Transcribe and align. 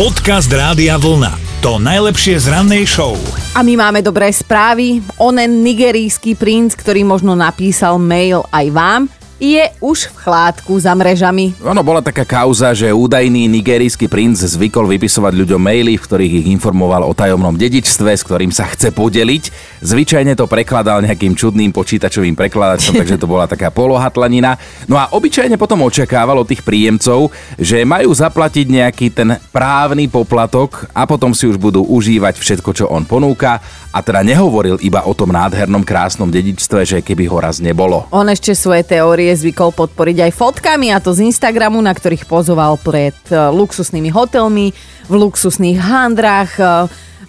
Podcast 0.00 0.48
Rádia 0.48 0.96
Vlna. 0.96 1.60
To 1.60 1.76
najlepšie 1.76 2.40
z 2.40 2.48
rannej 2.48 2.88
show. 2.88 3.20
A 3.52 3.60
my 3.60 3.76
máme 3.76 4.00
dobré 4.00 4.32
správy. 4.32 5.04
Onen 5.20 5.60
nigerijský 5.60 6.40
princ, 6.40 6.72
ktorý 6.72 7.04
možno 7.04 7.36
napísal 7.36 8.00
mail 8.00 8.40
aj 8.48 8.66
vám, 8.72 9.12
je 9.40 9.64
už 9.80 10.12
v 10.12 10.16
chládku 10.20 10.76
za 10.76 10.92
mrežami. 10.92 11.56
Ono 11.64 11.80
bola 11.80 12.04
taká 12.04 12.28
kauza, 12.28 12.76
že 12.76 12.92
údajný 12.92 13.48
nigerijský 13.48 14.04
princ 14.04 14.36
zvykol 14.36 14.84
vypisovať 14.84 15.32
ľuďom 15.32 15.56
maily, 15.56 15.96
v 15.96 16.04
ktorých 16.04 16.32
ich 16.44 16.46
informoval 16.52 17.08
o 17.08 17.16
tajomnom 17.16 17.56
dedičstve, 17.56 18.12
s 18.12 18.20
ktorým 18.20 18.52
sa 18.52 18.68
chce 18.68 18.92
podeliť. 18.92 19.44
Zvyčajne 19.80 20.36
to 20.36 20.44
prekladal 20.44 21.00
nejakým 21.00 21.32
čudným 21.32 21.72
počítačovým 21.72 22.36
prekladačom, 22.36 22.92
takže 23.00 23.16
to 23.16 23.24
bola 23.24 23.48
taká 23.48 23.72
polohatlanina. 23.72 24.60
No 24.84 25.00
a 25.00 25.08
obyčajne 25.16 25.56
potom 25.56 25.88
očakával 25.88 26.36
od 26.36 26.46
tých 26.46 26.60
príjemcov, 26.60 27.32
že 27.56 27.80
majú 27.88 28.12
zaplatiť 28.12 28.66
nejaký 28.68 29.06
ten 29.16 29.40
právny 29.48 30.12
poplatok 30.12 30.92
a 30.92 31.08
potom 31.08 31.32
si 31.32 31.48
už 31.48 31.56
budú 31.56 31.80
užívať 31.88 32.36
všetko, 32.36 32.70
čo 32.76 32.84
on 32.92 33.08
ponúka. 33.08 33.64
A 33.90 34.04
teda 34.04 34.22
nehovoril 34.22 34.78
iba 34.86 35.02
o 35.02 35.16
tom 35.16 35.34
nádhernom 35.34 35.82
krásnom 35.82 36.30
dedičstve, 36.30 36.86
že 36.86 36.98
keby 37.02 37.26
ho 37.26 37.42
raz 37.42 37.58
nebolo. 37.58 38.06
On 38.14 38.22
ešte 38.28 38.54
svoje 38.54 38.86
teórie 38.86 39.29
zvykol 39.34 39.74
podporiť 39.74 40.28
aj 40.28 40.32
fotkami 40.36 40.94
a 40.94 41.02
to 41.02 41.14
z 41.14 41.26
Instagramu, 41.28 41.78
na 41.82 41.90
ktorých 41.90 42.26
pozoval 42.26 42.78
pred 42.78 43.16
e, 43.28 43.36
luxusnými 43.36 44.10
hotelmi, 44.10 44.74
v 45.10 45.14
luxusných 45.14 45.78
handrách, 45.78 46.52
e, 46.58 46.64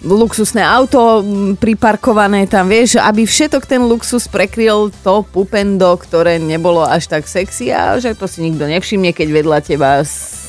luxusné 0.02 0.66
auto 0.66 1.22
priparkované 1.62 2.50
tam, 2.50 2.66
vieš, 2.66 2.98
aby 2.98 3.22
všetok 3.22 3.62
ten 3.64 3.86
luxus 3.86 4.26
prekryl 4.26 4.90
to 5.06 5.22
pupendo, 5.30 5.94
ktoré 5.94 6.42
nebolo 6.42 6.82
až 6.82 7.06
tak 7.06 7.30
sexy 7.30 7.70
a 7.70 7.96
že 8.02 8.18
to 8.18 8.26
si 8.26 8.42
nikto 8.42 8.66
nevšimne, 8.66 9.14
keď 9.14 9.28
vedľa 9.30 9.58
teba 9.62 10.02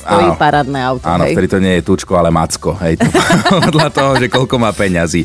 stojí 0.04 0.28
Áno. 0.30 0.36
parádne 0.36 0.80
auto. 0.84 1.08
Áno, 1.08 1.24
hej. 1.24 1.32
vtedy 1.32 1.48
to 1.48 1.58
nie 1.64 1.80
je 1.80 1.82
tučko, 1.82 2.12
ale 2.20 2.28
macko. 2.28 2.76
Hej, 2.76 3.00
to, 3.00 3.08
podľa 3.72 3.88
toho, 3.88 4.12
že 4.20 4.28
koľko 4.28 4.60
má 4.60 4.70
peňazí. 4.76 5.24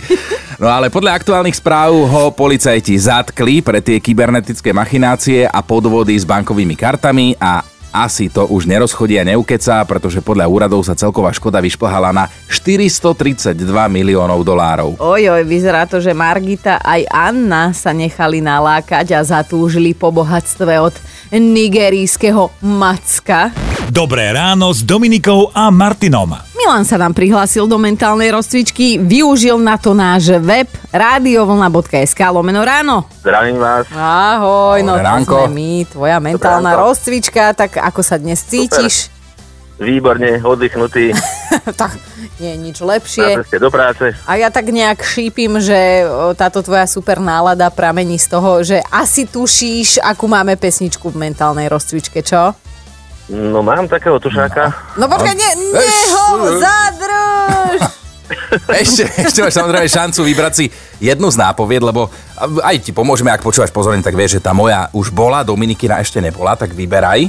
No 0.55 0.71
ale 0.71 0.87
podľa 0.87 1.19
aktuálnych 1.19 1.59
správ 1.59 1.91
ho 1.91 2.31
policajti 2.31 2.95
zatkli 2.95 3.59
pre 3.59 3.83
tie 3.83 3.99
kybernetické 3.99 4.71
machinácie 4.71 5.43
a 5.43 5.59
podvody 5.59 6.15
s 6.15 6.23
bankovými 6.23 6.75
kartami 6.75 7.35
a 7.39 7.63
asi 7.89 8.29
to 8.29 8.45
už 8.45 8.69
nerozchodí 8.69 9.17
a 9.17 9.25
neukecá, 9.25 9.81
pretože 9.81 10.21
podľa 10.21 10.45
úradov 10.45 10.85
sa 10.85 10.93
celková 10.93 11.33
škoda 11.33 11.57
vyšplhala 11.57 12.13
na 12.13 12.29
432 12.45 13.57
miliónov 13.89 14.45
dolárov. 14.45 14.93
Oj, 15.01 15.23
oj, 15.33 15.43
vyzerá 15.45 15.89
to, 15.89 15.97
že 15.97 16.13
Margita 16.13 16.77
aj 16.85 17.09
Anna 17.09 17.73
sa 17.73 17.89
nechali 17.89 18.45
nalákať 18.45 19.17
a 19.17 19.25
zatúžili 19.25 19.97
po 19.97 20.13
bohatstve 20.13 20.77
od 20.77 20.93
nigerijského 21.33 22.53
Macka. 22.61 23.68
Dobré 23.89 24.29
ráno 24.29 24.69
s 24.69 24.85
Dominikou 24.85 25.49
a 25.49 25.73
Martinom. 25.73 26.37
Milan 26.53 26.85
sa 26.85 27.01
nám 27.01 27.17
prihlásil 27.17 27.65
do 27.65 27.81
mentálnej 27.81 28.29
rozcvičky, 28.29 29.01
využil 29.01 29.57
na 29.57 29.81
to 29.81 29.97
náš 29.97 30.29
web 30.45 30.69
radiovlna.sk 30.93 32.21
lomeno 32.29 32.61
ráno. 32.61 33.09
Zdravím 33.25 33.57
vás. 33.57 33.89
Ahoj, 33.89 34.85
no 34.85 34.93
Dobré 34.93 35.01
to 35.01 35.09
ránko. 35.09 35.37
sme 35.41 35.53
my, 35.57 35.73
tvoja 35.89 36.17
mentálna 36.21 36.77
ránko. 36.77 36.85
rozcvička, 36.85 37.43
tak 37.57 37.81
ako 37.81 38.01
sa 38.05 38.21
dnes 38.21 38.45
cítiš? 38.45 39.09
Výborne, 39.81 40.37
oddychnutý, 40.37 41.09
tak 41.81 41.97
nie 42.37 42.53
je 42.53 42.57
nič 42.61 42.77
na 42.85 42.93
lepšie. 42.93 43.41
ceste 43.41 43.57
do 43.57 43.73
práce. 43.73 44.13
A 44.29 44.37
ja 44.37 44.53
tak 44.53 44.69
nejak 44.69 45.01
šípim, 45.01 45.57
že 45.57 46.05
táto 46.37 46.61
tvoja 46.61 46.85
super 46.85 47.17
nálada 47.17 47.73
pramení 47.73 48.21
z 48.21 48.27
toho, 48.37 48.61
že 48.61 48.85
asi 48.93 49.25
tušíš, 49.25 49.97
akú 49.97 50.29
máme 50.29 50.61
pesničku 50.61 51.09
v 51.09 51.25
mentálnej 51.25 51.65
rozcvičke, 51.65 52.21
čo? 52.21 52.53
No 53.29 53.61
mám 53.61 53.85
takého 53.85 54.17
tušáka. 54.17 54.73
No 54.97 55.05
počkaj, 55.05 55.37
ne, 55.37 55.49
neho 55.77 56.25
zadrž! 56.57 57.79
Ešte, 58.69 59.09
ešte 59.25 59.41
máš 59.41 59.57
samozrejme 59.57 59.89
šancu 59.89 60.21
vybrať 60.21 60.53
si 60.53 60.65
jednu 61.01 61.33
z 61.33 61.37
nápovied, 61.41 61.81
lebo 61.81 62.13
aj 62.61 62.77
ti 62.77 62.93
pomôžeme, 62.93 63.33
ak 63.33 63.41
počúvaš 63.41 63.73
pozorne, 63.73 64.05
tak 64.05 64.13
vieš, 64.13 64.37
že 64.37 64.45
tá 64.45 64.53
moja 64.53 64.85
už 64.93 65.09
bola, 65.09 65.41
Dominikina 65.41 65.97
ešte 65.97 66.21
nebola, 66.21 66.53
tak 66.53 66.77
vyberaj. 66.77 67.25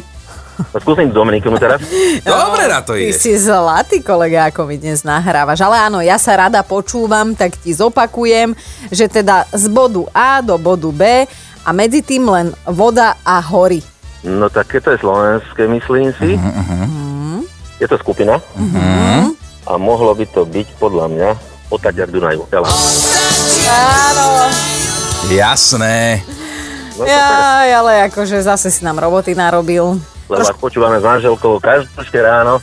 No, 0.60 0.76
skúsim 0.76 1.08
Dominikinu 1.08 1.56
teraz. 1.56 1.80
Dobre 2.20 2.68
na 2.68 2.84
to 2.84 3.00
Ty 3.00 3.00
je. 3.00 3.16
si 3.16 3.32
zlatý 3.40 4.04
kolega, 4.04 4.52
ako 4.52 4.68
mi 4.68 4.76
dnes 4.76 5.00
nahrávaš. 5.00 5.64
Ale 5.64 5.88
áno, 5.88 6.04
ja 6.04 6.20
sa 6.20 6.36
rada 6.36 6.60
počúvam, 6.60 7.32
tak 7.32 7.56
ti 7.56 7.72
zopakujem, 7.72 8.52
že 8.92 9.08
teda 9.08 9.48
z 9.56 9.72
bodu 9.72 10.04
A 10.12 10.44
do 10.44 10.60
bodu 10.60 10.92
B 10.92 11.24
a 11.64 11.70
medzi 11.72 12.04
tým 12.04 12.28
len 12.28 12.52
voda 12.68 13.16
a 13.24 13.40
hory. 13.40 13.80
No 14.20 14.46
tak 14.46 14.68
keď 14.68 14.80
to 14.82 14.90
je 14.90 14.98
slovenské, 14.98 15.62
myslím 15.66 16.12
si. 16.14 16.36
Je 17.76 17.86
to 17.88 17.96
skupina. 17.96 18.36
A 19.64 19.72
mohlo 19.76 20.12
by 20.12 20.26
to 20.28 20.44
byť 20.44 20.68
podľa 20.76 21.06
mňa 21.08 21.28
Otaďar 21.70 22.10
Dunaju. 22.10 22.44
Áno. 22.50 24.28
Jasné. 25.26 26.20
No, 26.98 27.06
Ja, 27.06 27.64
ale 27.78 28.10
akože 28.10 28.42
zase 28.42 28.68
si 28.68 28.84
nám 28.84 28.98
roboty 28.98 29.32
narobil. 29.32 29.96
lebo 30.28 30.42
vás 30.42 30.52
počúvame 30.58 31.00
s 31.00 31.04
manželkou 31.04 31.56
každé 31.58 32.20
ráno. 32.20 32.60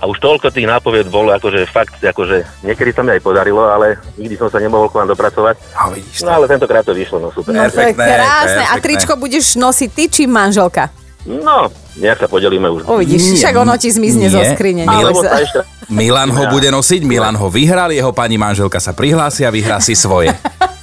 A 0.00 0.08
už 0.08 0.16
toľko 0.16 0.48
tých 0.48 0.64
nápovied 0.64 1.12
bolo, 1.12 1.28
akože 1.36 1.68
fakt, 1.68 2.00
akože 2.00 2.64
niekedy 2.64 2.96
sa 2.96 3.04
mi 3.04 3.12
aj 3.12 3.20
podarilo, 3.20 3.68
ale 3.68 4.00
nikdy 4.16 4.32
som 4.40 4.48
sa 4.48 4.56
nemohol 4.56 4.88
k 4.88 4.96
vám 4.96 5.12
dopracovať. 5.12 5.60
A 5.76 5.92
vidíš 5.92 6.24
to. 6.24 6.24
No 6.24 6.40
ale 6.40 6.48
tentokrát 6.48 6.80
to 6.80 6.96
vyšlo, 6.96 7.20
no 7.20 7.28
super. 7.28 7.52
No 7.52 7.68
to 7.68 7.76
je 7.76 7.92
Perfektné, 7.92 8.06
krásne. 8.16 8.64
A 8.64 8.74
tričko 8.80 9.12
budeš 9.20 9.60
nosiť 9.60 9.90
ty 9.92 10.04
či 10.08 10.22
manželka? 10.24 10.88
No, 11.28 11.68
nejak 12.00 12.24
sa 12.24 12.28
podelíme 12.32 12.64
už. 12.72 12.88
Uvidíš, 12.88 13.36
Nie, 13.36 13.44
však 13.44 13.54
ono 13.60 13.76
ti 13.76 13.92
zmizne 13.92 14.26
nie. 14.26 14.32
zo 14.32 14.40
skrine. 14.56 14.88
Neboj 14.88 15.20
sa. 15.20 15.68
Milan 15.92 16.32
ho 16.32 16.48
bude 16.48 16.72
nosiť, 16.72 17.04
Milan 17.04 17.36
ho 17.36 17.52
vyhral, 17.52 17.92
jeho 17.92 18.08
pani 18.16 18.40
manželka 18.40 18.80
sa 18.80 18.96
prihlási 18.96 19.44
a 19.44 19.52
vyhrá 19.52 19.84
si 19.84 19.92
svoje. 19.92 20.32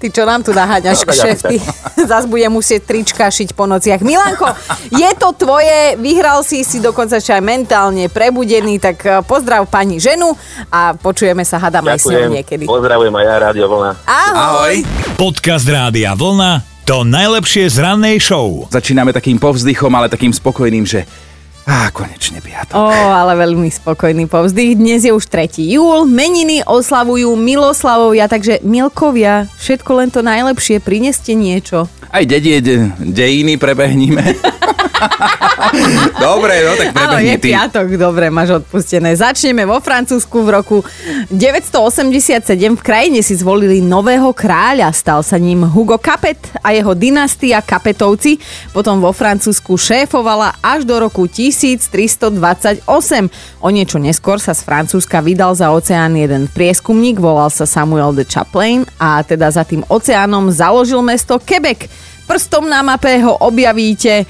Ty 0.00 0.08
čo 0.08 0.24
nám 0.24 0.40
tu 0.40 0.50
naháňaš 0.50 1.04
No, 1.04 1.12
kšefty? 1.12 1.60
Zas 2.10 2.24
bude 2.24 2.48
musieť 2.48 2.88
trička 2.88 3.28
šiť 3.28 3.52
po 3.52 3.68
nociach. 3.68 4.00
Milanko, 4.00 4.48
je 4.88 5.10
to 5.14 5.36
tvoje, 5.36 5.94
vyhral 5.96 6.40
si 6.40 6.64
si 6.64 6.80
dokonca 6.80 7.14
ešte 7.14 7.30
aj 7.30 7.44
mentálne 7.44 8.08
prebudený, 8.08 8.80
tak 8.80 8.96
eh, 9.02 9.20
pozdrav 9.20 9.68
pani 9.68 10.00
ženu 10.00 10.32
a 10.66 10.92
počujeme 10.92 11.44
sa, 11.44 11.60
hadám 11.60 11.84
aj 11.86 12.00
s 12.00 12.08
ňou 12.08 12.32
niekedy. 12.32 12.64
pozdravujem 12.64 13.12
aj 13.12 13.24
ja, 13.24 13.34
Rádio 13.38 13.66
Vlna. 13.68 13.90
Ahoj. 14.02 14.34
Ahoj. 14.34 14.74
Podcast 15.14 15.68
Rádia 15.68 16.16
Vlna. 16.16 16.64
To 16.82 17.04
najlepšie 17.04 17.68
z 17.68 17.76
rannej 17.78 18.16
show. 18.18 18.64
Začíname 18.66 19.12
takým 19.12 19.36
povzdychom, 19.36 19.92
ale 19.92 20.08
takým 20.08 20.32
spokojným, 20.32 20.82
že 20.82 21.04
á, 21.66 21.92
konečne 21.92 22.40
piatok. 22.40 22.76
Ó, 22.76 22.88
ale 22.92 23.36
veľmi 23.36 23.68
spokojný 23.68 24.28
povzdych. 24.30 24.78
Dnes 24.78 25.04
je 25.04 25.12
už 25.12 25.26
3. 25.28 25.60
júl, 25.60 26.08
meniny 26.08 26.64
oslavujú 26.64 27.36
Miloslavovia, 27.36 28.28
takže 28.28 28.64
Milkovia, 28.64 29.48
všetko 29.60 29.90
len 30.00 30.08
to 30.08 30.20
najlepšie, 30.24 30.80
prineste 30.80 31.36
niečo. 31.36 31.88
Aj 32.10 32.24
dedie, 32.26 32.58
de, 32.58 32.90
dejiny 32.98 33.56
prebehníme. 33.56 34.24
Dobre, 36.20 36.54
no 36.64 36.72
tak 36.76 36.92
prebehni 36.92 37.36
je 37.36 37.38
ty. 37.40 37.48
piatok, 37.52 37.86
dobre, 37.96 38.28
máš 38.28 38.60
odpustené. 38.62 39.16
Začneme 39.16 39.64
vo 39.64 39.80
Francúzsku 39.80 40.44
v 40.44 40.48
roku 40.50 40.76
987. 41.32 42.76
V 42.76 42.82
krajine 42.82 43.20
si 43.24 43.36
zvolili 43.38 43.80
nového 43.80 44.32
kráľa. 44.34 44.92
Stal 44.92 45.20
sa 45.24 45.36
ním 45.40 45.64
Hugo 45.64 45.96
Capet 45.96 46.38
a 46.60 46.74
jeho 46.74 46.92
dynastia 46.92 47.64
Capetovci. 47.64 48.36
Potom 48.74 49.00
vo 49.00 49.14
Francúzsku 49.14 49.76
šéfovala 49.76 50.60
až 50.60 50.84
do 50.84 50.96
roku 51.00 51.24
1328. 51.50 52.86
O 53.60 53.68
niečo 53.68 53.98
neskôr 53.98 54.38
sa 54.38 54.54
z 54.54 54.62
Francúzska 54.62 55.18
vydal 55.20 55.52
za 55.58 55.74
oceán 55.74 56.14
jeden 56.14 56.46
prieskumník, 56.46 57.18
volal 57.18 57.50
sa 57.50 57.66
Samuel 57.66 58.14
de 58.14 58.22
Chaplain 58.22 58.86
a 58.96 59.20
teda 59.26 59.50
za 59.50 59.66
tým 59.66 59.82
oceánom 59.90 60.48
založil 60.54 61.02
mesto 61.02 61.36
Quebec. 61.42 61.90
Prstom 62.30 62.70
na 62.70 62.86
mape 62.86 63.18
ho 63.18 63.34
objavíte 63.42 64.22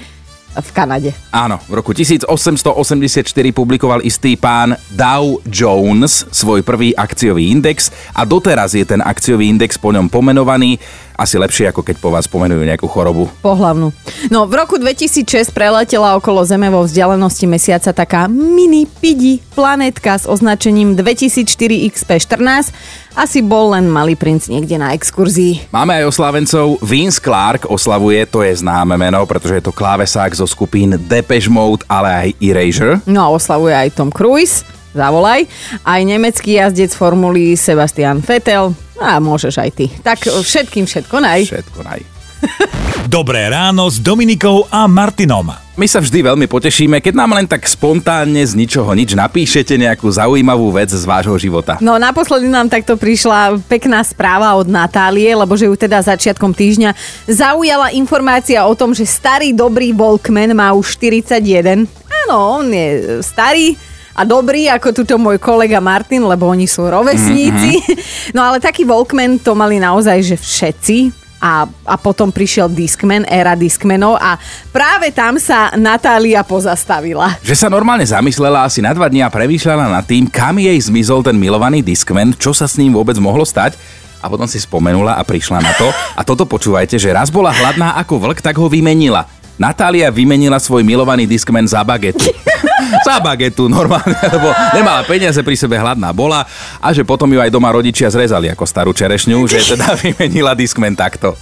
v 0.51 0.69
Kanade. 0.75 1.15
Áno, 1.31 1.63
v 1.63 1.79
roku 1.79 1.95
1884 1.95 3.23
publikoval 3.55 4.03
istý 4.03 4.35
pán 4.35 4.75
Dow 4.91 5.39
Jones 5.47 6.27
svoj 6.27 6.59
prvý 6.59 6.91
akciový 6.91 7.55
index 7.55 7.87
a 8.11 8.27
doteraz 8.27 8.75
je 8.75 8.83
ten 8.83 8.99
akciový 8.99 9.47
index 9.47 9.79
po 9.79 9.95
ňom 9.95 10.11
pomenovaný. 10.11 10.75
Asi 11.21 11.37
lepšie, 11.37 11.69
ako 11.69 11.85
keď 11.85 12.01
po 12.01 12.09
vás 12.09 12.25
pomenujú 12.25 12.65
nejakú 12.65 12.89
chorobu. 12.89 13.29
Pohlavnú. 13.45 13.93
No, 14.33 14.49
v 14.49 14.57
roku 14.57 14.81
2006 14.81 15.53
preletela 15.53 16.17
okolo 16.17 16.41
Zeme 16.41 16.65
vo 16.73 16.81
vzdialenosti 16.81 17.45
mesiaca 17.45 17.93
taká 17.93 18.25
mini 18.25 18.89
pidi 18.89 19.37
planetka 19.53 20.17
s 20.17 20.25
označením 20.25 20.97
2004 20.97 21.45
XP14. 21.93 22.73
Asi 23.13 23.45
bol 23.45 23.77
len 23.77 23.85
malý 23.85 24.17
princ 24.17 24.49
niekde 24.49 24.81
na 24.81 24.97
exkurzii. 24.97 25.69
Máme 25.69 26.01
aj 26.01 26.09
oslávencov. 26.09 26.81
Vince 26.81 27.21
Clark 27.21 27.69
oslavuje, 27.69 28.25
to 28.25 28.41
je 28.41 28.57
známe 28.57 28.97
meno, 28.97 29.21
pretože 29.29 29.61
je 29.61 29.65
to 29.69 29.77
klávesák 29.77 30.33
zo 30.33 30.49
skupín 30.49 30.97
Depeche 31.05 31.53
Mode, 31.53 31.85
ale 31.85 32.09
aj 32.09 32.27
Erasure. 32.41 32.97
No 33.05 33.21
a 33.21 33.27
oslavuje 33.29 33.77
aj 33.77 33.93
Tom 33.93 34.09
Cruise, 34.09 34.65
zavolaj. 34.93 35.47
Aj 35.83 36.01
nemecký 36.03 36.59
jazdec 36.59 36.95
formuly 36.95 37.55
Sebastian 37.55 38.23
Vettel. 38.23 38.75
A 39.01 39.17
môžeš 39.17 39.57
aj 39.57 39.71
ty. 39.73 39.85
Tak 40.05 40.29
všetkým 40.29 40.85
všetko 40.85 41.15
naj. 41.17 41.39
Všetko 41.49 41.79
naj. 41.81 42.01
Dobré 43.09 43.49
ráno 43.49 43.89
s 43.89 43.97
Dominikou 44.01 44.65
a 44.69 44.85
Martinom. 44.85 45.53
My 45.79 45.87
sa 45.87 46.03
vždy 46.03 46.29
veľmi 46.29 46.45
potešíme, 46.45 46.99
keď 46.99 47.13
nám 47.15 47.31
len 47.33 47.47
tak 47.47 47.65
spontánne 47.65 48.43
z 48.43 48.53
ničoho 48.53 48.91
nič 48.91 49.17
napíšete 49.17 49.79
nejakú 49.79 50.05
zaujímavú 50.11 50.69
vec 50.69 50.91
z 50.91 51.01
vášho 51.07 51.33
života. 51.39 51.79
No 51.81 51.97
naposledy 51.97 52.45
nám 52.51 52.69
takto 52.69 52.99
prišla 52.99 53.57
pekná 53.65 54.03
správa 54.05 54.53
od 54.59 54.69
Natálie, 54.69 55.31
lebo 55.33 55.55
že 55.57 55.65
ju 55.65 55.73
teda 55.73 56.03
začiatkom 56.03 56.53
týždňa 56.53 56.93
zaujala 57.25 57.95
informácia 57.95 58.61
o 58.67 58.73
tom, 58.77 58.93
že 58.93 59.07
starý 59.07 59.55
dobrý 59.55 59.95
Walkman 59.95 60.53
má 60.53 60.75
už 60.75 60.99
41. 60.99 61.87
Áno, 62.27 62.61
on 62.61 62.67
je 62.69 63.17
starý, 63.23 63.73
a 64.11 64.21
dobrý, 64.27 64.67
ako 64.67 64.91
tuto 64.91 65.15
môj 65.15 65.39
kolega 65.39 65.79
Martin, 65.79 66.27
lebo 66.27 66.51
oni 66.51 66.67
sú 66.67 66.87
rovesníci. 66.87 67.71
Mm-hmm. 67.79 67.99
No 68.37 68.43
ale 68.47 68.63
taký 68.63 68.87
Walkman 68.87 69.41
to 69.43 69.51
mali 69.57 69.81
naozaj, 69.81 70.23
že 70.23 70.35
všetci 70.39 71.11
a, 71.41 71.65
a 71.65 71.95
potom 71.97 72.29
prišiel 72.29 72.69
Discman, 72.69 73.25
éra 73.25 73.57
Discmanov 73.57 74.15
a 74.21 74.37
práve 74.69 75.09
tam 75.09 75.41
sa 75.41 75.73
Natália 75.73 76.45
pozastavila. 76.45 77.41
Že 77.41 77.55
sa 77.57 77.67
normálne 77.67 78.05
zamyslela 78.05 78.63
asi 78.63 78.79
na 78.79 78.93
dva 78.93 79.09
dní 79.09 79.25
a 79.25 79.33
premýšľala 79.33 79.89
nad 79.89 80.05
tým, 80.05 80.29
kam 80.29 80.61
jej 80.61 80.77
zmizol 80.77 81.25
ten 81.25 81.35
milovaný 81.35 81.81
Discman, 81.81 82.37
čo 82.37 82.53
sa 82.53 82.69
s 82.69 82.77
ním 82.77 82.93
vôbec 82.93 83.17
mohlo 83.17 83.41
stať 83.41 83.75
a 84.21 84.29
potom 84.29 84.45
si 84.45 84.61
spomenula 84.61 85.17
a 85.17 85.25
prišla 85.25 85.59
na 85.65 85.73
to. 85.73 85.89
A 86.13 86.21
toto 86.21 86.45
počúvajte, 86.45 87.01
že 87.01 87.09
raz 87.09 87.33
bola 87.33 87.49
hladná 87.49 87.97
ako 87.97 88.21
vlk, 88.21 88.39
tak 88.45 88.55
ho 88.61 88.69
vymenila. 88.69 89.25
Natália 89.61 90.09
vymenila 90.09 90.57
svoj 90.57 90.81
milovaný 90.81 91.29
Discman 91.29 91.69
za 91.69 91.85
bagetu. 91.85 92.25
za 93.07 93.21
bagetu 93.21 93.69
normálne, 93.69 94.17
lebo 94.17 94.49
nemala 94.73 95.05
peniaze, 95.05 95.37
pri 95.45 95.53
sebe 95.53 95.77
hladná 95.77 96.09
bola 96.09 96.41
a 96.81 96.89
že 96.89 97.05
potom 97.05 97.29
ju 97.29 97.37
aj 97.37 97.53
doma 97.53 97.69
rodičia 97.69 98.09
zrezali 98.09 98.49
ako 98.49 98.65
starú 98.65 98.89
čerešňu, 98.89 99.37
že 99.45 99.61
teda 99.77 99.93
vymenila 100.01 100.57
Discman 100.57 100.97
takto. 100.97 101.37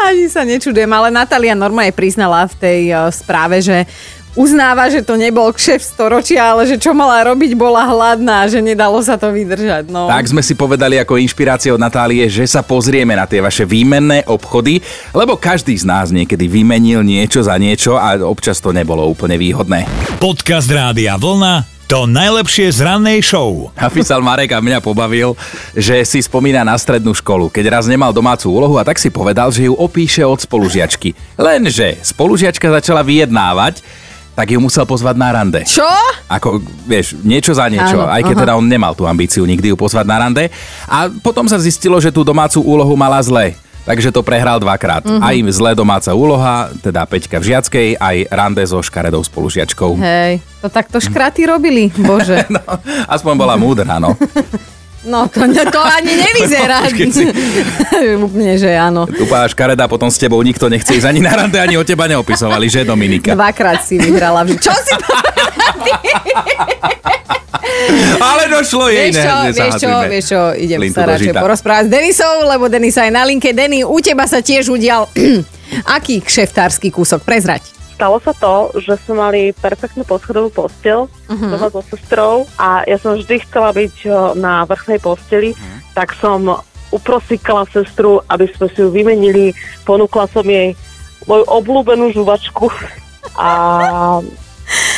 Ani 0.00 0.32
sa 0.32 0.48
nečudujem, 0.48 0.88
ale 0.88 1.12
Natália 1.12 1.52
normálne 1.52 1.92
priznala 1.92 2.48
v 2.48 2.54
tej 2.56 2.80
uh, 2.96 3.12
správe, 3.12 3.60
že 3.60 3.84
uznáva, 4.38 4.86
že 4.86 5.02
to 5.02 5.18
nebol 5.18 5.50
kšef 5.50 5.82
storočia, 5.82 6.54
ale 6.54 6.70
že 6.70 6.78
čo 6.78 6.94
mala 6.94 7.26
robiť, 7.26 7.58
bola 7.58 7.82
hladná, 7.90 8.46
že 8.46 8.62
nedalo 8.62 9.02
sa 9.02 9.18
to 9.18 9.34
vydržať. 9.34 9.90
No. 9.90 10.06
Tak 10.06 10.30
sme 10.30 10.46
si 10.46 10.54
povedali 10.54 10.94
ako 11.02 11.18
inšpirácia 11.18 11.74
od 11.74 11.82
Natálie, 11.82 12.30
že 12.30 12.46
sa 12.46 12.62
pozrieme 12.62 13.18
na 13.18 13.26
tie 13.26 13.42
vaše 13.42 13.66
výmenné 13.66 14.22
obchody, 14.30 14.78
lebo 15.10 15.34
každý 15.34 15.74
z 15.74 15.82
nás 15.82 16.14
niekedy 16.14 16.46
vymenil 16.46 17.02
niečo 17.02 17.42
za 17.42 17.58
niečo 17.58 17.98
a 17.98 18.14
občas 18.22 18.62
to 18.62 18.70
nebolo 18.70 19.02
úplne 19.10 19.34
výhodné. 19.34 19.90
Podcast 20.22 20.70
Rádia 20.70 21.18
Vlna 21.18 21.78
to 21.88 22.04
najlepšie 22.04 22.68
z 22.68 22.84
rannej 22.84 23.24
show. 23.24 23.72
Napísal 23.72 24.20
Marek 24.20 24.52
a 24.52 24.60
mňa 24.60 24.84
pobavil, 24.84 25.32
že 25.72 26.04
si 26.04 26.20
spomína 26.20 26.60
na 26.60 26.76
strednú 26.76 27.16
školu, 27.16 27.48
keď 27.48 27.80
raz 27.80 27.88
nemal 27.88 28.12
domácu 28.12 28.52
úlohu 28.52 28.76
a 28.76 28.84
tak 28.84 29.00
si 29.00 29.08
povedal, 29.08 29.48
že 29.48 29.64
ju 29.64 29.72
opíše 29.72 30.20
od 30.20 30.36
spolužiačky. 30.36 31.16
Lenže 31.40 31.96
spolužiačka 32.04 32.68
začala 32.68 33.00
vyjednávať, 33.00 33.80
tak 34.38 34.54
ju 34.54 34.62
musel 34.62 34.86
pozvať 34.86 35.18
na 35.18 35.34
rande. 35.34 35.66
Čo? 35.66 35.82
Ako, 36.30 36.62
vieš, 36.86 37.18
niečo 37.26 37.50
za 37.50 37.66
niečo, 37.66 37.98
Áno, 37.98 38.06
aj 38.06 38.22
keď 38.22 38.36
aha. 38.38 38.42
teda 38.46 38.52
on 38.54 38.70
nemal 38.70 38.94
tú 38.94 39.02
ambíciu 39.02 39.42
nikdy 39.42 39.74
ju 39.74 39.76
pozvať 39.76 40.06
na 40.06 40.22
rande. 40.22 40.46
A 40.86 41.10
potom 41.10 41.50
sa 41.50 41.58
zistilo, 41.58 41.98
že 41.98 42.14
tú 42.14 42.22
domácu 42.22 42.62
úlohu 42.62 42.94
mala 42.94 43.18
zle. 43.18 43.58
Takže 43.82 44.14
to 44.14 44.22
prehral 44.22 44.60
dvakrát. 44.62 45.02
Uh-huh. 45.02 45.18
Aj 45.18 45.34
zlé 45.48 45.72
domáca 45.74 46.12
úloha, 46.12 46.70
teda 46.84 47.08
Peťka 47.08 47.40
v 47.40 47.50
žiackej, 47.50 47.88
aj 47.96 48.16
rande 48.30 48.62
so 48.62 48.78
škaredou 48.78 49.24
spolužiačkou. 49.24 49.96
Hej, 49.98 50.44
to 50.62 50.68
takto 50.70 51.02
škraty 51.02 51.48
robili, 51.48 51.90
bože. 51.96 52.46
No, 52.52 52.62
aspoň 53.10 53.34
bola 53.34 53.56
múdra, 53.58 53.98
no. 53.98 54.14
No 55.06 55.30
to, 55.30 55.46
to 55.46 55.78
ani 55.78 56.12
nevyzerá. 56.18 56.82
Úplne, 58.26 58.58
že 58.58 58.74
áno. 58.74 59.06
Tupá 59.06 59.46
škareda, 59.46 59.86
potom 59.86 60.10
s 60.10 60.18
tebou 60.18 60.42
nikto 60.42 60.66
nechce 60.66 60.98
ísť 60.98 61.06
ani 61.06 61.20
na 61.22 61.38
rande, 61.38 61.54
ani 61.54 61.78
o 61.78 61.86
teba 61.86 62.10
neopisovali, 62.10 62.66
že 62.66 62.82
Dominika? 62.82 63.38
Dvakrát 63.38 63.86
si 63.86 63.94
vyhrala. 63.94 64.42
Čo 64.48 64.74
si 64.74 64.92
Ale 68.18 68.50
došlo 68.50 68.90
jej, 68.90 69.14
Vieš 69.14 69.22
čo, 69.22 69.34
vieš 69.54 69.74
čo, 69.78 69.90
vieš 70.10 70.24
čo, 70.34 70.40
idem 70.58 70.90
sa 70.90 71.06
radšej 71.06 71.34
porozprávať 71.36 71.84
s 71.86 71.90
Denisou, 71.90 72.42
lebo 72.42 72.66
Denisa 72.66 73.06
je 73.06 73.12
na 73.14 73.22
linke. 73.22 73.54
Deni, 73.54 73.86
u 73.86 73.98
teba 74.02 74.26
sa 74.26 74.42
tiež 74.42 74.66
udial 74.66 75.06
aký 75.96 76.18
kšeftársky 76.18 76.90
kúsok? 76.90 77.22
Prezrať. 77.22 77.77
Stalo 77.98 78.22
sa 78.22 78.30
to, 78.30 78.70
že 78.78 78.94
sme 79.02 79.18
mali 79.18 79.40
perfektnú 79.50 80.06
poschodovú 80.06 80.54
posteľ 80.54 81.10
uh-huh. 81.10 81.50
doma 81.50 81.66
so 81.66 81.82
sestrou 81.82 82.46
a 82.54 82.86
ja 82.86 82.94
som 82.94 83.18
vždy 83.18 83.42
chcela 83.42 83.74
byť 83.74 83.94
o, 84.06 84.38
na 84.38 84.62
vrchnej 84.70 85.02
posteli, 85.02 85.50
uh-huh. 85.50 85.98
tak 85.98 86.14
som 86.14 86.62
uprosikala 86.94 87.66
sestru, 87.66 88.22
aby 88.30 88.46
sme 88.54 88.70
si 88.70 88.86
ju 88.86 88.94
vymenili, 88.94 89.50
ponúkla 89.82 90.30
som 90.30 90.46
jej 90.46 90.78
moju 91.26 91.42
obľúbenú 91.50 92.14
žuvačku 92.14 92.70
a 93.34 93.50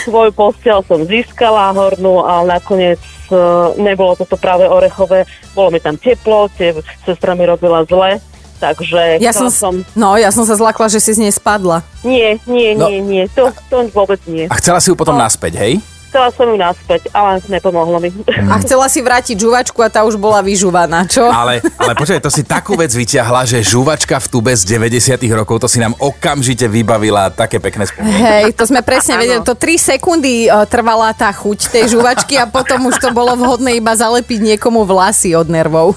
svoju 0.04 0.36
posteľ 0.36 0.84
som 0.84 1.00
získala 1.08 1.72
hornú, 1.72 2.20
ale 2.20 2.60
nakoniec 2.60 3.00
e, 3.32 3.34
nebolo 3.80 4.12
toto 4.12 4.36
práve 4.36 4.68
orechové, 4.68 5.24
bolo 5.56 5.72
mi 5.72 5.80
tam 5.80 5.96
teplo, 5.96 6.52
tie 6.52 6.76
sestra 7.08 7.32
mi 7.32 7.48
robila 7.48 7.80
zle, 7.88 8.20
takže 8.60 9.16
Ja 9.18 9.32
som, 9.32 9.48
som... 9.48 9.80
no, 9.96 10.14
ja 10.14 10.28
som 10.28 10.44
sa 10.44 10.54
zlakla, 10.54 10.86
že 10.86 11.00
si 11.00 11.10
z 11.10 11.18
nej 11.18 11.32
spadla. 11.32 11.80
Nie, 12.04 12.36
nie, 12.44 12.76
No. 12.76 12.86
nie, 12.86 13.00
nie, 13.00 13.24
to, 13.26 13.48
to 13.66 13.88
vôbec 13.90 14.20
nie. 14.28 14.44
A 14.46 14.54
chcela 14.54 14.78
si 14.78 14.88
ju 14.88 14.94
potom 14.94 15.16
No. 15.16 15.24
naspäť, 15.24 15.56
hej? 15.58 15.80
Chcela 16.10 16.34
som 16.34 16.50
ju 16.50 16.58
naspäť, 16.58 17.06
ale 17.14 17.38
nepomohlo 17.46 18.02
mi. 18.02 18.10
A 18.50 18.58
chcela 18.66 18.90
si 18.90 18.98
vrátiť 18.98 19.38
žuvačku 19.38 19.78
a 19.78 19.86
tá 19.86 20.02
už 20.02 20.18
bola 20.18 20.42
vyžuvaná, 20.42 21.06
čo? 21.06 21.22
Ale, 21.30 21.62
ale 21.78 21.92
počkaj, 21.94 22.18
to 22.18 22.34
si 22.34 22.42
takú 22.42 22.74
vec 22.74 22.90
vyťahla, 22.90 23.46
že 23.46 23.62
žuvačka 23.62 24.18
v 24.18 24.26
tube 24.26 24.50
z 24.50 24.66
90 24.74 25.22
rokov, 25.30 25.62
to 25.62 25.70
si 25.70 25.78
nám 25.78 25.94
okamžite 26.02 26.66
vybavila 26.66 27.30
také 27.30 27.62
pekné 27.62 27.86
spomienky. 27.86 28.26
Hej, 28.26 28.58
to 28.58 28.66
sme 28.66 28.82
presne 28.82 29.22
vedeli. 29.22 29.38
To 29.46 29.54
3 29.54 29.94
sekundy 29.94 30.50
uh, 30.50 30.66
trvala 30.66 31.14
tá 31.14 31.30
chuť 31.30 31.78
tej 31.78 31.94
žuvačky 31.94 32.34
a 32.42 32.50
potom 32.50 32.90
už 32.90 32.98
to 32.98 33.14
bolo 33.14 33.38
vhodné 33.38 33.78
iba 33.78 33.94
zalepiť 33.94 34.58
niekomu 34.58 34.82
vlasy 34.82 35.38
od 35.38 35.46
nervov. 35.46 35.94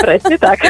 Presne 0.00 0.40
tak. 0.40 0.64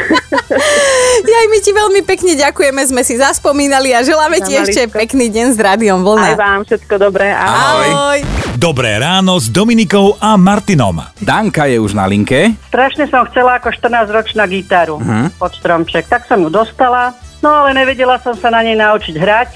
Jaj, 1.33 1.47
my 1.49 1.59
ti 1.63 1.71
veľmi 1.71 2.01
pekne 2.03 2.35
ďakujeme, 2.35 2.83
sme 2.85 3.03
si 3.07 3.15
zaspomínali 3.15 3.95
a 3.95 4.03
želáme 4.03 4.43
ti 4.43 4.59
ešte 4.59 4.91
pekný 4.91 5.31
deň 5.31 5.47
s 5.55 5.59
Rádiom 5.63 6.03
Aj 6.03 6.05
Vlna. 6.05 6.29
vám 6.35 6.61
všetko 6.67 6.95
dobré. 6.99 7.31
Ahoj. 7.31 7.89
Ahoj. 7.89 8.52
Dobré 8.61 9.01
ráno 9.01 9.41
s 9.41 9.49
Dominikou 9.49 10.21
a 10.21 10.37
Martinom. 10.37 11.01
Danka 11.25 11.65
je 11.65 11.81
už 11.81 11.97
na 11.97 12.05
linke. 12.05 12.53
Strašne 12.69 13.09
som 13.09 13.25
chcela 13.33 13.57
ako 13.57 13.73
14-ročná 13.73 14.45
gitaru 14.45 15.01
uh-huh. 15.01 15.33
pod 15.41 15.57
stromček. 15.57 16.05
Tak 16.05 16.29
som 16.29 16.37
ju 16.45 16.53
dostala, 16.53 17.17
no 17.41 17.49
ale 17.49 17.73
nevedela 17.73 18.21
som 18.21 18.37
sa 18.37 18.53
na 18.53 18.61
nej 18.61 18.77
naučiť 18.77 19.17
hrať. 19.17 19.51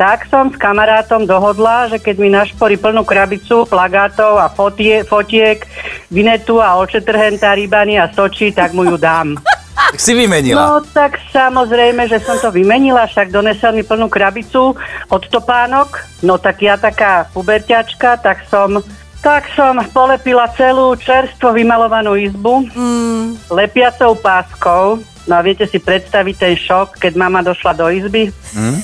Tak 0.00 0.32
som 0.32 0.48
s 0.48 0.56
kamarátom 0.56 1.28
dohodla, 1.28 1.92
že 1.92 2.00
keď 2.00 2.16
mi 2.16 2.32
našporí 2.32 2.80
plnú 2.80 3.04
krabicu 3.04 3.68
plagátov 3.68 4.40
a 4.40 4.48
fotie, 4.48 5.04
fotiek, 5.04 5.68
vinetu 6.08 6.64
a 6.64 6.80
očetrhentá 6.80 7.52
rybany 7.52 8.00
a 8.00 8.08
soči, 8.08 8.48
tak 8.54 8.72
mu 8.72 8.88
ju 8.88 8.96
dám. 8.96 9.36
Tak 9.78 10.02
si 10.02 10.12
vymenila. 10.12 10.58
No 10.58 10.72
tak 10.82 11.22
samozrejme, 11.30 12.10
že 12.10 12.18
som 12.18 12.34
to 12.42 12.50
vymenila, 12.50 13.06
však 13.06 13.30
donesel 13.30 13.72
mi 13.72 13.86
plnú 13.86 14.10
krabicu 14.10 14.74
od 15.08 15.22
topánok. 15.30 16.02
No 16.26 16.34
tak 16.36 16.58
ja 16.60 16.74
taká 16.74 17.30
puberťačka, 17.30 18.18
tak 18.18 18.42
som, 18.50 18.82
tak 19.22 19.46
som 19.54 19.78
polepila 19.94 20.50
celú 20.58 20.98
čerstvo 20.98 21.54
vymalovanú 21.54 22.18
izbu 22.18 22.66
mm. 22.74 23.54
lepiacou 23.54 24.18
páskou. 24.18 24.98
No 25.30 25.32
a 25.38 25.44
viete 25.46 25.68
si 25.70 25.78
predstaviť 25.78 26.34
ten 26.34 26.54
šok, 26.58 26.98
keď 26.98 27.12
mama 27.14 27.44
došla 27.46 27.72
do 27.78 27.86
izby. 27.88 28.34
Mm. 28.58 28.82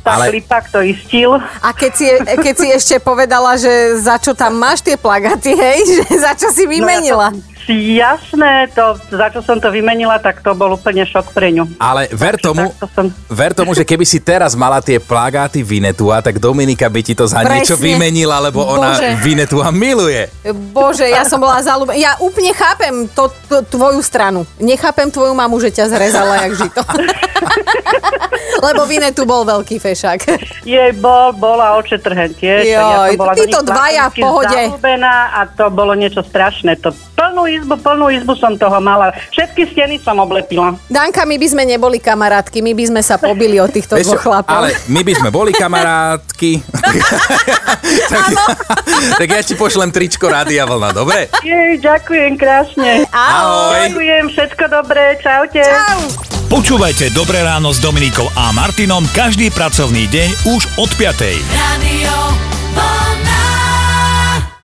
Tak 0.00 0.14
Ale- 0.16 0.28
Ale... 0.30 0.34
Lipak 0.40 0.64
to 0.72 0.80
istil. 0.80 1.36
A 1.60 1.76
keď 1.76 1.92
si, 1.92 2.06
keď 2.24 2.54
si 2.56 2.68
ešte 2.72 2.96
povedala, 3.02 3.58
že 3.60 4.00
za 4.00 4.16
čo 4.16 4.32
tam 4.32 4.56
máš 4.56 4.80
tie 4.80 4.96
plagaty, 4.96 5.52
hej, 5.52 5.78
že 6.00 6.04
za 6.16 6.32
čo 6.38 6.48
si 6.54 6.64
vymenila. 6.64 7.28
No 7.28 7.36
ja 7.36 7.44
to, 7.44 7.49
jasné, 7.70 8.66
to, 8.74 8.98
za 9.08 9.30
čo 9.30 9.40
som 9.40 9.56
to 9.56 9.70
vymenila, 9.70 10.18
tak 10.18 10.42
to 10.42 10.52
bol 10.52 10.74
úplne 10.74 11.06
šok 11.06 11.30
pre 11.30 11.54
ňu. 11.54 11.64
Ale 11.78 12.10
ver 12.10 12.36
tomu, 12.36 12.74
som- 12.92 13.14
ver 13.30 13.54
tomu, 13.54 13.72
že 13.72 13.86
keby 13.86 14.02
si 14.02 14.18
teraz 14.18 14.58
mala 14.58 14.82
tie 14.82 14.98
plagáty 14.98 15.62
Vinetua, 15.62 16.20
tak 16.20 16.42
Dominika 16.42 16.90
by 16.90 17.00
ti 17.00 17.14
to 17.14 17.24
za 17.24 17.40
Presne. 17.40 17.62
niečo 17.62 17.76
vymenila, 17.78 18.42
lebo 18.42 18.66
ona 18.66 18.98
Bože. 18.98 19.08
Vinetua 19.22 19.70
miluje. 19.70 20.26
Bože, 20.74 21.06
ja 21.06 21.22
som 21.22 21.38
bola 21.38 21.62
zalúbená. 21.62 21.96
Ja 21.96 22.12
úplne 22.18 22.50
chápem 22.52 23.06
to, 23.14 23.30
to, 23.46 23.62
tvoju 23.64 24.02
stranu. 24.02 24.42
Nechápem 24.58 25.08
tvoju 25.08 25.32
mamu, 25.32 25.56
že 25.62 25.70
ťa 25.70 25.86
zrezala 25.88 26.46
jak 26.48 26.52
žito. 26.58 26.82
Lebo 28.66 28.84
Vine 28.84 29.10
tu 29.16 29.24
bol 29.24 29.46
veľký 29.48 29.80
fešák. 29.80 30.20
Jej 30.68 30.92
bol, 31.00 31.32
bola 31.32 31.80
očetrhen 31.80 32.36
tiež. 32.36 32.68
tak 32.68 32.76
Joj, 32.76 33.08
som 33.08 33.20
bola 33.20 33.32
títo 33.32 33.58
dvaja 33.64 34.04
v 34.12 34.16
pohode. 34.20 34.60
A 35.10 35.40
to 35.48 35.64
bolo 35.72 35.96
niečo 35.96 36.20
strašné. 36.20 36.76
To 36.84 36.92
plnú 37.20 37.44
izbu, 37.44 37.74
plnú 37.76 38.06
izbu 38.08 38.32
som 38.40 38.56
toho 38.56 38.80
mala. 38.80 39.12
Všetky 39.36 39.68
steny 39.76 40.00
som 40.00 40.16
oblepila. 40.16 40.72
Danka, 40.88 41.28
my 41.28 41.36
by 41.36 41.46
sme 41.52 41.62
neboli 41.68 42.00
kamarátky, 42.00 42.64
my 42.64 42.72
by 42.72 42.84
sme 42.88 43.00
sa 43.04 43.20
pobili 43.20 43.60
o 43.60 43.68
týchto 43.68 44.00
Vieš 44.00 44.16
dvoch 44.16 44.24
chlapov. 44.24 44.56
ale 44.56 44.72
my 44.88 45.00
by 45.04 45.12
sme 45.12 45.28
boli 45.28 45.52
kamarátky. 45.52 46.64
tak, 48.12 48.24
tak 49.20 49.28
ja 49.28 49.40
ti 49.44 49.52
pošlem 49.52 49.92
tričko 49.92 50.32
Rádia 50.32 50.64
Vlna, 50.64 50.96
dobre? 50.96 51.28
Jej, 51.44 51.84
ďakujem 51.84 52.40
krásne. 52.40 53.04
Ahoj. 53.12 53.92
Ďakujem, 53.92 54.24
všetko 54.32 54.64
dobré, 54.72 55.20
čaute. 55.20 55.60
Čau. 55.60 56.00
Počúvajte 56.50 57.14
Dobré 57.14 57.46
ráno 57.46 57.70
s 57.70 57.78
Dominikou 57.78 58.26
a 58.34 58.50
Martinom 58.50 59.06
každý 59.14 59.54
pracovný 59.54 60.10
deň 60.10 60.50
už 60.50 60.62
od 60.82 60.90
5. 60.98 61.38
Radio. 61.46 63.09